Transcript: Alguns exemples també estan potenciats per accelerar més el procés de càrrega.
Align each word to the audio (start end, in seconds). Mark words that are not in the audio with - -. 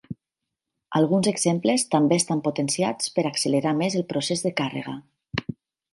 Alguns 0.99 1.29
exemples 1.31 1.85
també 1.91 2.17
estan 2.21 2.41
potenciats 2.47 3.13
per 3.19 3.27
accelerar 3.33 3.77
més 3.83 3.99
el 4.01 4.07
procés 4.15 4.45
de 4.47 4.57
càrrega. 4.63 4.99